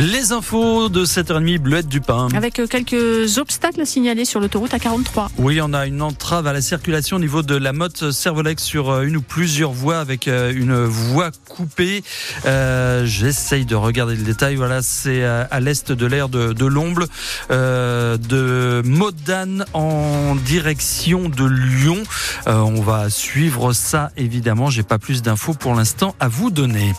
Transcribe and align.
Les 0.00 0.32
infos 0.32 0.88
de 0.88 1.04
7h30, 1.04 1.58
Bleuette 1.58 1.86
du 1.86 2.00
Pain. 2.00 2.28
Avec 2.34 2.58
euh, 2.58 2.66
quelques 2.66 3.36
obstacles 3.36 3.82
à 3.82 3.84
signaler 3.84 4.24
sur 4.24 4.40
l'autoroute 4.40 4.72
A43. 4.72 5.28
Oui, 5.36 5.60
on 5.60 5.74
a 5.74 5.86
une 5.86 6.00
entrave 6.00 6.46
à 6.46 6.54
la 6.54 6.62
circulation 6.62 7.18
au 7.18 7.20
niveau 7.20 7.42
de 7.42 7.54
la 7.54 7.74
motte 7.74 8.10
Servolex 8.10 8.62
sur 8.62 8.88
euh, 8.88 9.02
une 9.02 9.18
ou 9.18 9.20
plusieurs 9.20 9.72
voies 9.72 9.98
avec 9.98 10.26
euh, 10.26 10.54
une 10.56 10.84
voie 10.84 11.30
coupée. 11.50 12.02
Euh, 12.46 13.04
J'essaye 13.04 13.66
de 13.66 13.74
regarder 13.74 14.16
le 14.16 14.22
détail. 14.22 14.56
Voilà, 14.56 14.80
c'est 14.80 15.22
à 15.22 15.60
l'est 15.60 15.92
de 15.92 16.06
l'aire 16.06 16.30
de, 16.30 16.54
de 16.54 16.64
l'Omble, 16.64 17.04
euh, 17.50 18.16
de 18.16 18.80
Modane 18.86 19.66
en 19.74 20.34
direction 20.34 21.28
de 21.28 21.44
Lyon. 21.44 22.02
Euh, 22.46 22.54
on 22.54 22.80
va 22.80 23.10
suivre 23.10 23.74
ça 23.74 24.12
évidemment. 24.16 24.70
J'ai 24.70 24.82
pas 24.82 24.98
plus 24.98 25.20
d'infos 25.20 25.52
pour 25.52 25.74
l'instant 25.74 26.14
à 26.20 26.28
vous 26.28 26.50
donner. 26.50 26.94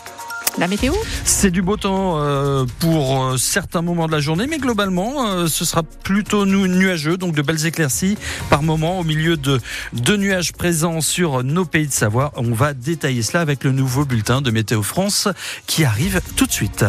La 0.58 0.68
météo 0.68 0.92
C'est 1.24 1.50
du 1.50 1.62
beau 1.62 1.76
temps 1.76 2.18
euh, 2.18 2.66
pour 2.78 3.22
euh, 3.22 3.36
certains 3.38 3.80
moments 3.80 4.06
de 4.06 4.12
la 4.12 4.20
journée, 4.20 4.46
mais 4.46 4.58
globalement, 4.58 5.26
euh, 5.26 5.46
ce 5.46 5.64
sera 5.64 5.82
plutôt 5.82 6.44
nu 6.44 6.68
nuageux, 6.68 7.16
donc 7.16 7.34
de 7.34 7.42
belles 7.42 7.64
éclaircies 7.64 8.18
par 8.50 8.62
moment 8.62 8.98
au 8.98 9.04
milieu 9.04 9.36
de 9.36 9.60
deux 9.94 10.16
nuages 10.16 10.52
présents 10.52 11.00
sur 11.00 11.42
nos 11.42 11.64
pays 11.64 11.86
de 11.86 11.92
Savoie. 11.92 12.32
On 12.36 12.52
va 12.52 12.74
détailler 12.74 13.22
cela 13.22 13.40
avec 13.40 13.64
le 13.64 13.72
nouveau 13.72 14.04
bulletin 14.04 14.42
de 14.42 14.50
Météo 14.50 14.82
France 14.82 15.28
qui 15.66 15.84
arrive 15.84 16.20
tout 16.36 16.46
de 16.46 16.52
suite. 16.52 16.84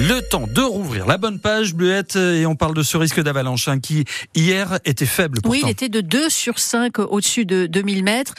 Le 0.00 0.20
temps 0.20 0.46
de 0.46 0.60
rouvrir 0.60 1.06
la 1.06 1.18
bonne 1.18 1.40
page, 1.40 1.74
Bleuette, 1.74 2.14
et 2.14 2.46
on 2.46 2.54
parle 2.54 2.72
de 2.72 2.84
ce 2.84 2.96
risque 2.96 3.20
d'avalanche 3.20 3.66
hein, 3.66 3.80
qui, 3.80 4.04
hier, 4.36 4.78
était 4.84 5.06
faible. 5.06 5.40
Pourtant. 5.40 5.50
Oui, 5.50 5.60
il 5.64 5.68
était 5.68 5.88
de 5.88 6.00
2 6.00 6.28
sur 6.28 6.60
5 6.60 7.00
au-dessus 7.00 7.44
de 7.44 7.66
2000 7.66 8.04
mètres. 8.04 8.34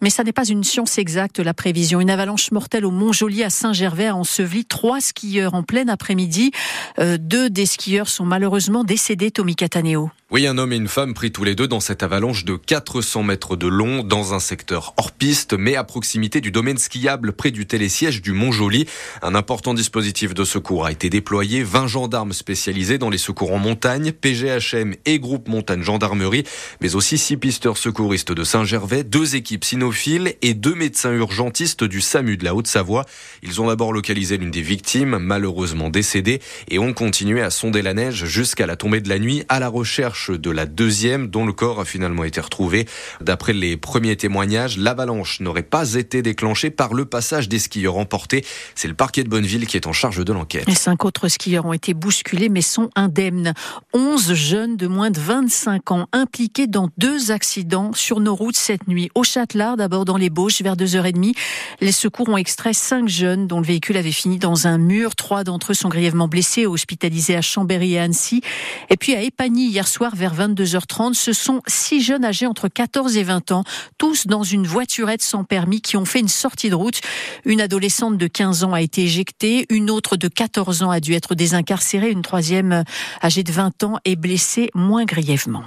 Mais 0.00 0.10
ça 0.10 0.22
n'est 0.22 0.32
pas 0.32 0.46
une 0.46 0.62
science 0.62 0.98
exacte, 0.98 1.40
la 1.40 1.54
prévision. 1.54 2.00
Une 2.00 2.10
avalanche 2.10 2.52
mortelle 2.52 2.84
au 2.84 2.92
Mont-Joli 2.92 3.42
à 3.42 3.50
Saint-Gervais 3.50 4.06
a 4.06 4.14
enseveli 4.14 4.64
trois 4.64 5.00
skieurs 5.00 5.54
en 5.54 5.64
plein 5.64 5.88
après-midi. 5.88 6.52
Euh, 7.00 7.18
deux 7.18 7.50
des 7.50 7.66
skieurs 7.66 8.08
sont 8.08 8.24
malheureusement 8.24 8.84
décédés, 8.84 9.32
Tommy 9.32 9.56
Cataneo. 9.56 10.08
Oui, 10.32 10.46
un 10.46 10.56
homme 10.56 10.72
et 10.72 10.76
une 10.76 10.88
femme 10.88 11.12
pris 11.12 11.30
tous 11.30 11.44
les 11.44 11.54
deux 11.54 11.68
dans 11.68 11.80
cette 11.80 12.02
avalanche 12.02 12.46
de 12.46 12.56
400 12.56 13.22
mètres 13.22 13.54
de 13.54 13.66
long 13.66 14.02
dans 14.02 14.32
un 14.32 14.40
secteur 14.40 14.94
hors 14.96 15.12
piste, 15.12 15.52
mais 15.52 15.76
à 15.76 15.84
proximité 15.84 16.40
du 16.40 16.50
domaine 16.50 16.78
skiable 16.78 17.34
près 17.34 17.50
du 17.50 17.66
télésiège 17.66 18.22
du 18.22 18.32
Mont-Joli. 18.32 18.86
Un 19.20 19.34
important 19.34 19.74
dispositif 19.74 20.32
de 20.32 20.44
secours 20.44 20.86
a 20.86 20.92
été 20.92 21.10
déployé. 21.10 21.62
20 21.62 21.86
gendarmes 21.86 22.32
spécialisés 22.32 22.96
dans 22.96 23.10
les 23.10 23.18
secours 23.18 23.52
en 23.52 23.58
montagne, 23.58 24.10
PGHM 24.10 24.94
et 25.04 25.18
groupe 25.18 25.48
montagne 25.48 25.82
gendarmerie, 25.82 26.44
mais 26.80 26.94
aussi 26.94 27.18
six 27.18 27.36
pisteurs 27.36 27.76
secouristes 27.76 28.32
de 28.32 28.42
Saint-Gervais, 28.42 29.04
deux 29.04 29.36
équipes 29.36 29.66
cynophiles 29.66 30.36
et 30.40 30.54
deux 30.54 30.74
médecins 30.74 31.12
urgentistes 31.12 31.84
du 31.84 32.00
SAMU 32.00 32.38
de 32.38 32.44
la 32.46 32.54
Haute-Savoie. 32.54 33.04
Ils 33.42 33.60
ont 33.60 33.66
d'abord 33.66 33.92
localisé 33.92 34.38
l'une 34.38 34.50
des 34.50 34.62
victimes, 34.62 35.18
malheureusement 35.18 35.90
décédée, 35.90 36.40
et 36.70 36.78
ont 36.78 36.94
continué 36.94 37.42
à 37.42 37.50
sonder 37.50 37.82
la 37.82 37.92
neige 37.92 38.24
jusqu'à 38.24 38.64
la 38.64 38.76
tombée 38.76 39.02
de 39.02 39.10
la 39.10 39.18
nuit 39.18 39.44
à 39.50 39.60
la 39.60 39.68
recherche 39.68 40.21
de 40.30 40.50
la 40.50 40.66
deuxième 40.66 41.28
dont 41.28 41.46
le 41.46 41.52
corps 41.52 41.80
a 41.80 41.84
finalement 41.84 42.24
été 42.24 42.40
retrouvé. 42.40 42.86
D'après 43.20 43.52
les 43.52 43.76
premiers 43.76 44.16
témoignages, 44.16 44.78
l'avalanche 44.78 45.40
n'aurait 45.40 45.62
pas 45.62 45.94
été 45.94 46.22
déclenchée 46.22 46.70
par 46.70 46.94
le 46.94 47.04
passage 47.04 47.48
des 47.48 47.58
skieurs 47.58 47.96
emportés. 47.96 48.44
C'est 48.74 48.88
le 48.88 48.94
parquet 48.94 49.24
de 49.24 49.28
Bonneville 49.28 49.66
qui 49.66 49.76
est 49.76 49.86
en 49.86 49.92
charge 49.92 50.24
de 50.24 50.32
l'enquête. 50.32 50.70
Cinq 50.70 51.04
autres 51.04 51.28
skieurs 51.28 51.66
ont 51.66 51.72
été 51.72 51.94
bousculés 51.94 52.48
mais 52.48 52.62
sont 52.62 52.90
indemnes. 52.94 53.54
11 53.92 54.34
jeunes 54.34 54.76
de 54.76 54.86
moins 54.86 55.10
de 55.10 55.20
25 55.20 55.90
ans 55.92 56.08
impliqués 56.12 56.66
dans 56.66 56.88
deux 56.98 57.30
accidents 57.30 57.92
sur 57.92 58.20
nos 58.20 58.34
routes 58.34 58.56
cette 58.56 58.88
nuit. 58.88 59.10
Au 59.14 59.24
Châtelard, 59.24 59.76
d'abord 59.76 60.04
dans 60.04 60.16
les 60.16 60.30
Bauges, 60.30 60.60
vers 60.62 60.76
2h30. 60.76 61.34
Les 61.80 61.92
secours 61.92 62.28
ont 62.28 62.36
extrait 62.36 62.72
cinq 62.72 63.08
jeunes 63.08 63.46
dont 63.46 63.60
le 63.60 63.66
véhicule 63.66 63.96
avait 63.96 64.12
fini 64.12 64.38
dans 64.38 64.66
un 64.66 64.78
mur. 64.78 65.14
Trois 65.14 65.44
d'entre 65.44 65.72
eux 65.72 65.74
sont 65.74 65.88
grièvement 65.88 66.28
blessés, 66.28 66.66
hospitalisés 66.66 67.36
à 67.36 67.42
Chambéry 67.42 67.94
et 67.94 67.98
Annecy. 67.98 68.42
Et 68.90 68.96
puis 68.96 69.14
à 69.14 69.22
Épagny, 69.22 69.68
hier 69.68 69.88
soir, 69.88 70.11
vers 70.14 70.34
22h30. 70.34 71.14
Ce 71.14 71.32
sont 71.32 71.60
six 71.66 72.02
jeunes 72.02 72.24
âgés 72.24 72.46
entre 72.46 72.68
14 72.68 73.16
et 73.16 73.22
20 73.22 73.52
ans, 73.52 73.64
tous 73.98 74.26
dans 74.26 74.42
une 74.42 74.66
voiturette 74.66 75.22
sans 75.22 75.44
permis 75.44 75.80
qui 75.80 75.96
ont 75.96 76.04
fait 76.04 76.20
une 76.20 76.28
sortie 76.28 76.70
de 76.70 76.74
route. 76.74 77.00
Une 77.44 77.60
adolescente 77.60 78.16
de 78.16 78.26
15 78.26 78.64
ans 78.64 78.72
a 78.72 78.80
été 78.80 79.02
éjectée, 79.02 79.66
une 79.70 79.90
autre 79.90 80.16
de 80.16 80.28
14 80.28 80.82
ans 80.82 80.90
a 80.90 81.00
dû 81.00 81.14
être 81.14 81.34
désincarcérée, 81.34 82.10
une 82.10 82.22
troisième 82.22 82.84
âgée 83.22 83.42
de 83.42 83.52
20 83.52 83.84
ans 83.84 83.98
est 84.04 84.16
blessée 84.16 84.70
moins 84.74 85.04
grièvement. 85.04 85.64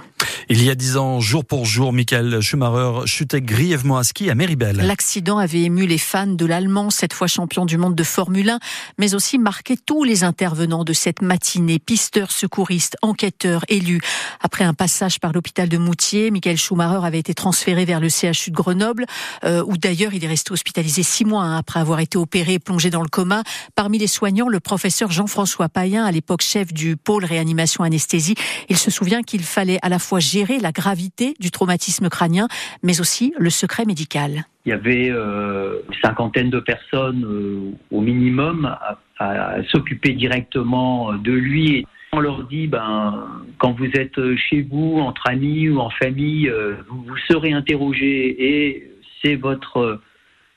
Il 0.48 0.62
y 0.62 0.70
a 0.70 0.76
dix 0.76 0.96
ans, 0.96 1.18
jour 1.18 1.44
pour 1.44 1.64
jour, 1.64 1.92
Michael 1.92 2.40
Schumacher 2.40 3.04
chutait 3.06 3.40
grièvement 3.40 3.96
à 3.96 4.04
ski 4.04 4.30
à 4.30 4.36
Méribel. 4.36 4.76
L'accident 4.76 5.38
avait 5.38 5.62
ému 5.62 5.86
les 5.86 5.98
fans 5.98 6.28
de 6.28 6.46
l'Allemand, 6.46 6.90
cette 6.90 7.12
fois 7.12 7.26
champion 7.26 7.66
du 7.66 7.78
monde 7.78 7.96
de 7.96 8.04
Formule 8.04 8.50
1, 8.50 8.60
mais 8.96 9.16
aussi 9.16 9.38
marqué 9.38 9.76
tous 9.76 10.04
les 10.04 10.22
intervenants 10.22 10.84
de 10.84 10.92
cette 10.92 11.20
matinée, 11.20 11.80
pisteurs, 11.80 12.30
secouristes, 12.30 12.96
enquêteurs, 13.02 13.64
élus. 13.66 14.00
Après 14.40 14.62
un 14.62 14.72
passage 14.72 15.18
par 15.18 15.32
l'hôpital 15.32 15.68
de 15.68 15.78
Moutier, 15.78 16.30
Michael 16.30 16.58
Schumacher 16.58 17.04
avait 17.04 17.18
été 17.18 17.34
transféré 17.34 17.84
vers 17.84 17.98
le 17.98 18.08
CHU 18.08 18.52
de 18.52 18.54
Grenoble, 18.54 19.06
euh, 19.42 19.64
où 19.66 19.76
d'ailleurs 19.76 20.14
il 20.14 20.22
est 20.24 20.28
resté 20.28 20.52
hospitalisé 20.52 21.02
six 21.02 21.24
mois 21.24 21.42
hein, 21.42 21.56
après 21.56 21.80
avoir 21.80 21.98
été 21.98 22.18
opéré 22.18 22.52
et 22.52 22.58
plongé 22.60 22.90
dans 22.90 23.02
le 23.02 23.08
coma. 23.08 23.42
Parmi 23.74 23.98
les 23.98 24.06
soignants, 24.06 24.48
le 24.48 24.60
professeur 24.60 25.10
Jean-François 25.10 25.68
Payen, 25.68 26.04
à 26.04 26.12
l'époque 26.12 26.42
chef 26.42 26.72
du 26.72 26.96
pôle 26.96 27.24
réanimation 27.24 27.82
anesthésie, 27.82 28.36
il 28.68 28.76
se 28.76 28.92
souvient 28.92 29.22
qu'il 29.24 29.42
fallait 29.42 29.80
à 29.82 29.88
la 29.88 29.98
fois 29.98 30.20
gérer 30.20 30.35
la 30.44 30.72
gravité 30.72 31.34
du 31.40 31.50
traumatisme 31.50 32.08
crânien, 32.08 32.48
mais 32.82 33.00
aussi 33.00 33.32
le 33.38 33.50
secret 33.50 33.84
médical. 33.86 34.44
Il 34.64 34.70
y 34.70 34.72
avait 34.72 35.10
euh, 35.10 35.80
une 35.88 35.94
cinquantaine 36.02 36.50
de 36.50 36.60
personnes 36.60 37.24
euh, 37.24 37.70
au 37.90 38.00
minimum 38.00 38.76
à, 39.18 39.62
s'occuper 39.70 40.12
directement 40.12 41.14
de 41.14 41.32
lui. 41.32 41.86
On 42.12 42.20
leur 42.20 42.44
dit, 42.44 42.66
ben, 42.66 43.26
quand 43.58 43.72
vous 43.72 43.86
êtes 43.86 44.20
chez 44.36 44.60
vous, 44.60 44.98
entre 45.00 45.22
amis 45.30 45.70
ou 45.70 45.78
en 45.80 45.88
famille, 45.88 46.48
euh, 46.48 46.74
vous, 46.88 47.02
vous 47.04 47.16
serez 47.28 47.52
interrogé 47.52 48.36
et 48.38 48.90
c'est 49.22 49.36
votre 49.36 50.00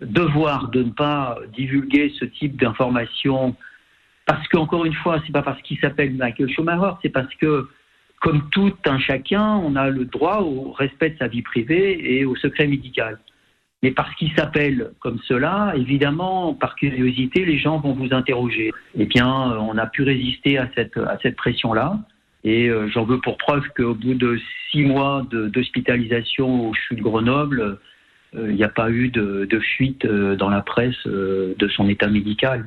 devoir 0.02 0.68
de 0.70 0.84
ne 0.84 0.92
pas 0.92 1.38
divulguer 1.56 2.14
ce 2.20 2.26
type 2.26 2.60
d'informations 2.60 3.56
parce 4.26 4.48
qu'encore 4.50 4.86
une 4.86 4.94
fois, 4.94 5.22
c'est 5.26 5.32
pas 5.32 5.42
parce 5.42 5.62
qu'il 5.64 5.80
s'appelle 5.80 6.14
Michael 6.14 6.50
Schumacher, 6.52 6.92
c'est 7.02 7.10
parce 7.10 7.34
que 7.36 7.68
comme 8.22 8.50
tout 8.52 8.74
un 8.86 9.00
chacun, 9.00 9.56
on 9.58 9.76
a 9.76 9.90
le 9.90 10.06
droit 10.06 10.40
au 10.42 10.72
respect 10.72 11.12
de 11.12 11.18
sa 11.18 11.28
vie 11.28 11.42
privée 11.42 12.18
et 12.18 12.26
au 12.26 12.36
secret 12.36 12.68
médical. 12.68 13.20
Mais 13.82 13.92
parce 13.92 14.14
qu'il 14.16 14.32
s'appelle 14.34 14.92
comme 15.00 15.20
cela, 15.26 15.74
évidemment, 15.78 16.54
par 16.54 16.76
curiosité, 16.76 17.46
les 17.46 17.58
gens 17.58 17.80
vont 17.80 17.94
vous 17.94 18.14
interroger. 18.14 18.72
Eh 18.98 19.06
bien, 19.06 19.28
on 19.28 19.78
a 19.78 19.88
pu 19.88 20.04
résister 20.04 20.58
à 20.58 20.70
cette, 20.76 21.36
pression-là. 21.38 21.98
Et 22.44 22.70
euh, 22.70 22.90
j'en 22.90 23.06
veux 23.06 23.20
pour 23.20 23.38
preuve 23.38 23.64
qu'au 23.76 23.94
bout 23.94 24.16
de 24.16 24.38
six 24.72 24.84
mois 24.84 25.26
d'hospitalisation 25.32 26.70
au 26.70 26.74
CHU 26.74 26.96
de 26.96 27.02
Grenoble, 27.02 27.80
il 28.34 28.56
n'y 28.56 28.64
a 28.64 28.70
pas 28.70 28.92
eu 28.92 29.10
de, 29.10 29.60
fuite 29.60 30.06
euh, 30.06 30.36
dans 30.36 30.50
la 30.50 30.62
presse 30.62 30.96
euh, 31.08 31.56
de 31.58 31.68
son 31.68 31.90
état 31.90 32.08
médical. 32.08 32.66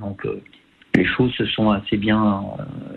Les 0.94 1.06
choses 1.06 1.32
se 1.36 1.46
sont 1.46 1.70
assez 1.70 1.96
bien 1.96 2.42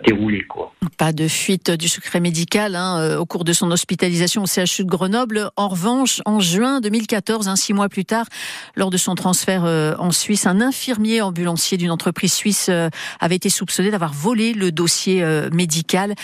déroulées. 0.06 0.44
Quoi. 0.46 0.72
Pas 0.98 1.12
de 1.12 1.28
fuite 1.28 1.70
du 1.70 1.88
secret 1.88 2.20
médical 2.20 2.76
hein, 2.76 3.16
au 3.18 3.26
cours 3.26 3.44
de 3.44 3.52
son 3.52 3.70
hospitalisation 3.70 4.42
au 4.42 4.46
CHU 4.46 4.84
de 4.84 4.88
Grenoble. 4.88 5.50
En 5.56 5.68
revanche, 5.68 6.20
en 6.24 6.40
juin 6.40 6.80
2014, 6.80 7.48
hein, 7.48 7.56
six 7.56 7.72
mois 7.72 7.88
plus 7.88 8.04
tard, 8.04 8.26
lors 8.74 8.90
de 8.90 8.96
son 8.96 9.14
transfert 9.14 9.64
euh, 9.64 9.94
en 9.98 10.10
Suisse, 10.10 10.46
un 10.46 10.60
infirmier 10.60 11.20
ambulancier 11.20 11.78
d'une 11.78 11.90
entreprise 11.90 12.32
suisse 12.32 12.68
euh, 12.68 12.88
avait 13.20 13.36
été 13.36 13.48
soupçonné 13.48 13.90
d'avoir 13.90 14.12
volé 14.12 14.52
le 14.52 14.72
dossier 14.72 15.22
euh, 15.22 15.50
médical. 15.52 16.14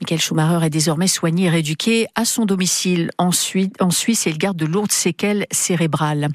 Michael 0.00 0.20
Schumacher 0.20 0.66
est 0.66 0.70
désormais 0.70 1.08
soigné 1.08 1.46
et 1.46 1.48
rééduqué 1.48 2.06
à 2.14 2.26
son 2.26 2.44
domicile 2.44 3.10
en 3.18 3.30
Suisse 3.32 4.26
et 4.26 4.30
il 4.30 4.36
garde 4.36 4.56
de 4.56 4.66
lourdes 4.66 4.92
séquelles 4.92 5.46
cérébrales. 5.50 6.28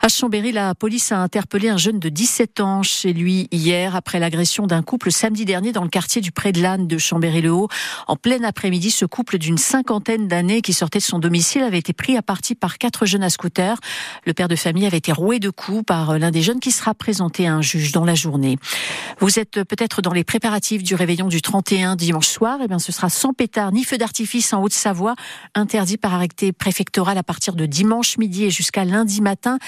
À 0.00 0.08
Chambéry, 0.08 0.52
la 0.52 0.74
police 0.74 1.12
a 1.12 1.18
interpellé 1.18 1.68
un 1.68 1.76
jeune 1.76 1.98
de 1.98 2.08
17 2.08 2.60
ans 2.60 2.82
chez 2.82 3.12
lui 3.12 3.48
hier 3.50 3.94
après 3.94 4.18
l'agression 4.18 4.66
d'un 4.66 4.82
couple 4.82 5.12
samedi 5.12 5.44
dernier 5.44 5.72
dans 5.72 5.82
le 5.82 5.90
quartier 5.90 6.22
du 6.22 6.32
Pré 6.32 6.52
de 6.52 6.62
l'Anne 6.62 6.86
de 6.86 6.96
Chambéry-le-Haut. 6.96 7.68
En 8.06 8.16
plein 8.16 8.42
après-midi, 8.42 8.90
ce 8.90 9.04
couple 9.04 9.36
d'une 9.36 9.58
cinquantaine 9.58 10.26
d'années 10.26 10.62
qui 10.62 10.72
sortait 10.72 10.98
de 10.98 11.04
son 11.04 11.18
domicile 11.18 11.62
avait 11.62 11.78
été 11.78 11.92
pris 11.92 12.16
à 12.16 12.22
partie 12.22 12.54
par 12.54 12.78
quatre 12.78 13.04
jeunes 13.04 13.22
à 13.22 13.30
scooter. 13.30 13.78
Le 14.24 14.32
père 14.32 14.48
de 14.48 14.56
famille 14.56 14.86
avait 14.86 14.98
été 14.98 15.12
roué 15.12 15.40
de 15.40 15.50
coups 15.50 15.84
par 15.84 16.18
l'un 16.18 16.30
des 16.30 16.42
jeunes 16.42 16.60
qui 16.60 16.70
sera 16.70 16.94
présenté 16.94 17.46
à 17.46 17.54
un 17.54 17.62
juge 17.62 17.92
dans 17.92 18.04
la 18.04 18.14
journée. 18.14 18.56
Vous 19.20 19.38
êtes 19.38 19.62
peut-être 19.62 20.02
dans 20.02 20.12
les 20.12 20.24
préparatifs 20.24 20.82
du 20.82 20.94
réveillon 20.94 21.28
du 21.28 21.40
31 21.40 21.96
dimanche 21.96 22.26
soir. 22.26 22.58
Eh 22.62 22.68
bien, 22.68 22.78
ce 22.78 22.92
sera 22.92 23.08
sans 23.08 23.32
pétard 23.32 23.72
ni 23.72 23.84
feu 23.84 23.96
d'artifice 23.98 24.52
en 24.52 24.62
Haute-Savoie, 24.62 25.14
interdit 25.54 25.96
par 25.96 26.14
arrêté 26.14 26.52
préfectoral 26.52 27.16
à 27.18 27.22
partir 27.22 27.54
de 27.54 27.66
dimanche 27.66 28.18
midi 28.18 28.44
et 28.44 28.50
jusqu'à 28.50 28.84
lundi 28.84 29.20
matin. 29.20 29.58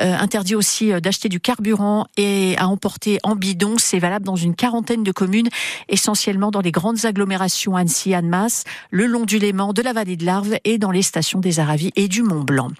Euh, 0.00 0.16
interdit 0.16 0.54
aussi 0.54 0.92
euh, 0.92 1.00
d'acheter 1.00 1.28
du 1.28 1.40
carburant 1.40 2.06
et 2.16 2.56
à 2.58 2.68
emporter 2.68 3.18
en 3.22 3.36
bidon. 3.36 3.74
C'est 3.78 3.98
valable 3.98 4.24
dans 4.24 4.36
une 4.36 4.54
quarantaine 4.54 5.02
de 5.02 5.12
communes, 5.12 5.48
essentiellement 5.88 6.50
dans 6.50 6.60
les 6.60 6.72
grandes 6.72 7.04
agglomérations 7.04 7.76
Annecy, 7.76 8.14
Annemasse, 8.14 8.64
le 8.90 9.06
long 9.06 9.24
du 9.24 9.38
Léman, 9.38 9.72
de 9.72 9.82
la 9.82 9.92
vallée 9.92 10.16
de 10.16 10.24
l'Arve 10.24 10.56
et 10.64 10.78
dans 10.78 10.90
les 10.90 11.02
stations 11.02 11.40
des 11.40 11.60
Aravis 11.60 11.92
et 11.96 12.08
du 12.08 12.22
Mont 12.22 12.44
Blanc. 12.44 12.70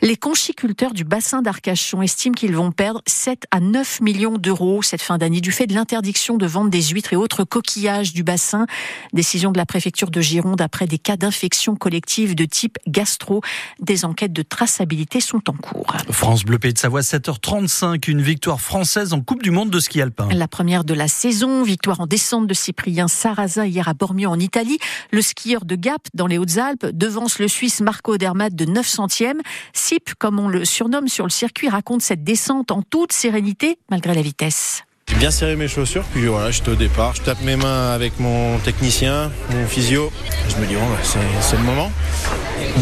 Les 0.00 0.16
conchiculteurs 0.16 0.92
du 0.92 1.04
bassin 1.04 1.42
d'Arcachon 1.42 2.02
estiment 2.02 2.34
qu'ils 2.34 2.54
vont 2.54 2.72
perdre 2.72 3.02
7 3.06 3.46
à 3.50 3.60
9 3.60 4.00
millions 4.00 4.38
d'euros 4.38 4.82
cette 4.82 5.02
fin 5.02 5.18
d'année 5.18 5.40
du 5.40 5.52
fait 5.52 5.66
l'interdiction 5.72 6.36
de 6.36 6.46
vente 6.46 6.70
des 6.70 6.82
huîtres 6.82 7.12
et 7.12 7.16
autres 7.16 7.44
coquillages 7.44 8.12
du 8.12 8.22
bassin. 8.22 8.66
Décision 9.12 9.52
de 9.52 9.58
la 9.58 9.66
préfecture 9.66 10.10
de 10.10 10.20
Gironde 10.20 10.60
après 10.60 10.86
des 10.86 10.98
cas 10.98 11.16
d'infection 11.16 11.76
collective 11.76 12.34
de 12.34 12.44
type 12.44 12.78
gastro. 12.86 13.40
Des 13.80 14.04
enquêtes 14.04 14.32
de 14.32 14.42
traçabilité 14.42 15.20
sont 15.20 15.50
en 15.50 15.54
cours. 15.54 15.96
France 16.10 16.44
Bleu 16.44 16.58
Pays 16.58 16.72
de 16.72 16.78
Savoie, 16.78 17.00
7h35, 17.00 18.10
une 18.10 18.22
victoire 18.22 18.60
française 18.60 19.12
en 19.12 19.20
Coupe 19.20 19.42
du 19.42 19.50
Monde 19.50 19.70
de 19.70 19.80
ski 19.80 20.00
alpin. 20.00 20.28
La 20.32 20.48
première 20.48 20.84
de 20.84 20.94
la 20.94 21.08
saison, 21.08 21.62
victoire 21.62 22.00
en 22.00 22.06
descente 22.06 22.46
de 22.46 22.54
Cyprien 22.54 23.08
Sarrazin 23.08 23.66
hier 23.66 23.88
à 23.88 23.94
Bormio 23.94 24.30
en 24.30 24.38
Italie. 24.38 24.78
Le 25.10 25.22
skieur 25.22 25.64
de 25.64 25.76
Gap 25.76 26.02
dans 26.14 26.26
les 26.26 26.38
Hautes-Alpes 26.38 26.86
devance 26.92 27.38
le 27.38 27.48
Suisse 27.48 27.80
Marco 27.80 28.16
Dermatt 28.16 28.54
de 28.54 28.64
9 28.64 28.86
centièmes. 28.86 29.40
Sip, 29.72 30.14
comme 30.14 30.38
on 30.38 30.48
le 30.48 30.64
surnomme 30.64 31.08
sur 31.08 31.24
le 31.24 31.30
circuit, 31.30 31.68
raconte 31.68 32.02
cette 32.02 32.24
descente 32.24 32.70
en 32.70 32.82
toute 32.82 33.12
sérénité 33.12 33.78
malgré 33.90 34.14
la 34.14 34.22
vitesse. 34.22 34.84
J'ai 35.12 35.18
bien 35.18 35.30
serré 35.30 35.56
mes 35.56 35.68
chaussures, 35.68 36.04
puis 36.04 36.26
voilà, 36.26 36.50
j'étais 36.50 36.70
au 36.70 36.74
départ. 36.74 37.14
Je 37.14 37.20
tape 37.20 37.42
mes 37.42 37.54
mains 37.54 37.92
avec 37.92 38.18
mon 38.18 38.56
technicien, 38.58 39.30
mon 39.50 39.66
physio. 39.66 40.10
Je 40.48 40.56
me 40.56 40.66
dis, 40.66 40.74
bon, 40.74 40.80
bah, 40.80 41.20
c'est 41.40 41.56
le 41.56 41.62
moment. 41.62 41.92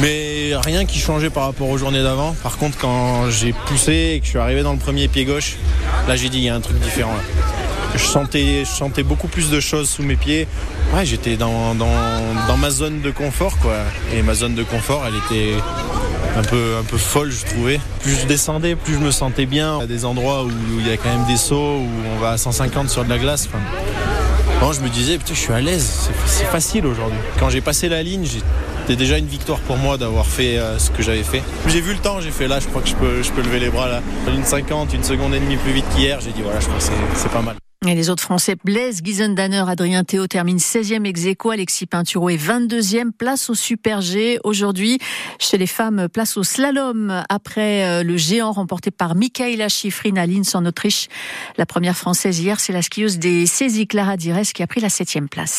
Mais 0.00 0.52
rien 0.64 0.84
qui 0.84 1.00
changeait 1.00 1.28
par 1.28 1.44
rapport 1.44 1.68
aux 1.68 1.76
journées 1.76 2.04
d'avant. 2.04 2.36
Par 2.42 2.56
contre, 2.56 2.78
quand 2.78 3.28
j'ai 3.30 3.52
poussé 3.66 4.12
et 4.14 4.20
que 4.20 4.26
je 4.26 4.30
suis 4.30 4.38
arrivé 4.38 4.62
dans 4.62 4.72
le 4.72 4.78
premier 4.78 5.08
pied 5.08 5.24
gauche, 5.24 5.56
là 6.06 6.14
j'ai 6.14 6.28
dit, 6.28 6.38
il 6.38 6.44
y 6.44 6.48
a 6.48 6.54
un 6.54 6.60
truc 6.60 6.78
différent. 6.78 7.16
Je 7.96 8.04
sentais, 8.04 8.64
je 8.64 8.70
sentais 8.70 9.02
beaucoup 9.02 9.28
plus 9.28 9.50
de 9.50 9.58
choses 9.58 9.90
sous 9.90 10.04
mes 10.04 10.16
pieds. 10.16 10.46
Ouais, 10.94 11.04
j'étais 11.04 11.36
dans, 11.36 11.74
dans, 11.74 12.56
ma 12.56 12.70
zone 12.70 13.00
de 13.00 13.10
confort, 13.10 13.58
quoi. 13.58 13.74
Et 14.14 14.22
ma 14.22 14.34
zone 14.34 14.54
de 14.54 14.62
confort, 14.62 15.04
elle 15.04 15.16
était 15.16 15.56
un 16.36 16.42
peu, 16.42 16.76
un 16.78 16.84
peu 16.84 16.96
folle, 16.96 17.30
je 17.30 17.44
trouvais. 17.44 17.80
Plus 18.00 18.20
je 18.20 18.26
descendais, 18.26 18.74
plus 18.74 18.94
je 18.94 18.98
me 18.98 19.10
sentais 19.10 19.46
bien. 19.46 19.76
Il 19.78 19.80
y 19.80 19.84
a 19.84 19.86
des 19.86 20.04
endroits 20.04 20.44
où 20.44 20.50
il 20.78 20.86
y 20.86 20.92
a 20.92 20.96
quand 20.96 21.10
même 21.10 21.26
des 21.26 21.36
sauts, 21.36 21.78
où 21.78 21.88
on 22.16 22.18
va 22.20 22.30
à 22.30 22.38
150 22.38 22.88
sur 22.88 23.04
de 23.04 23.10
la 23.10 23.18
glace. 23.18 23.48
Enfin, 23.48 24.72
je 24.72 24.80
me 24.80 24.88
disais, 24.88 25.18
putain, 25.18 25.34
je 25.34 25.38
suis 25.40 25.52
à 25.52 25.60
l'aise, 25.60 26.10
c'est 26.26 26.44
facile 26.44 26.86
aujourd'hui. 26.86 27.18
Quand 27.38 27.48
j'ai 27.48 27.60
passé 27.60 27.88
la 27.88 28.02
ligne, 28.02 28.26
c'était 28.26 28.96
déjà 28.96 29.18
une 29.18 29.26
victoire 29.26 29.58
pour 29.60 29.76
moi 29.76 29.96
d'avoir 29.96 30.26
fait 30.26 30.58
euh, 30.58 30.78
ce 30.78 30.90
que 30.90 31.02
j'avais 31.02 31.22
fait. 31.22 31.42
J'ai 31.66 31.80
vu 31.80 31.92
le 31.92 31.98
temps, 31.98 32.20
j'ai 32.20 32.30
fait 32.30 32.46
là, 32.46 32.60
je 32.60 32.68
crois 32.68 32.82
que 32.82 32.88
je 32.88 32.94
peux, 32.94 33.22
je 33.22 33.30
peux 33.30 33.42
lever 33.42 33.58
les 33.58 33.70
bras 33.70 33.88
là. 33.88 34.02
Une 34.28 34.44
50, 34.44 34.92
une 34.94 35.04
seconde 35.04 35.34
et 35.34 35.40
demie 35.40 35.56
plus 35.56 35.72
vite 35.72 35.86
qu'hier, 35.94 36.20
j'ai 36.20 36.32
dit 36.32 36.42
voilà, 36.42 36.60
je 36.60 36.66
crois 36.66 36.78
que 36.78 36.84
c'est 37.14 37.32
pas 37.32 37.42
mal. 37.42 37.56
Et 37.86 37.94
les 37.94 38.10
autres 38.10 38.22
Français, 38.22 38.56
Blaise 38.62 39.00
Gizendanner, 39.02 39.64
Adrien 39.66 40.04
Théo 40.04 40.26
termine 40.26 40.58
16e 40.58 41.06
ex 41.06 41.24
aequo, 41.24 41.48
Alexis 41.48 41.86
Pinturo 41.86 42.28
est 42.28 42.36
22e, 42.36 43.10
place 43.10 43.48
au 43.48 43.54
Super 43.54 44.02
G. 44.02 44.38
Aujourd'hui, 44.44 44.98
chez 45.38 45.56
les 45.56 45.66
femmes, 45.66 46.08
place 46.12 46.36
au 46.36 46.42
slalom 46.42 47.24
après 47.30 47.86
euh, 47.86 48.02
le 48.02 48.18
géant 48.18 48.52
remporté 48.52 48.90
par 48.90 49.14
Michaela 49.14 49.70
Schifrin 49.70 50.16
à 50.16 50.26
Linz 50.26 50.54
en 50.54 50.66
Autriche. 50.66 51.08
La 51.56 51.64
première 51.64 51.96
française 51.96 52.38
hier, 52.38 52.60
c'est 52.60 52.74
la 52.74 52.82
skieuse 52.82 53.18
des 53.18 53.46
saisies 53.46 53.86
Clara 53.86 54.18
Dires 54.18 54.42
qui 54.54 54.62
a 54.62 54.66
pris 54.66 54.82
la 54.82 54.88
7e 54.88 55.28
place. 55.28 55.58